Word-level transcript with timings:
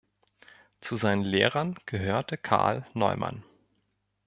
Zu 0.79 0.95
seinen 0.95 1.21
Lehrern 1.23 1.75
gehörte 1.85 2.35
Carl 2.35 2.87
Neumann. 2.95 3.43